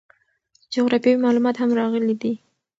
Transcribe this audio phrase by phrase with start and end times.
[0.73, 2.33] جغرافیوي معلومات هم راغلي دي.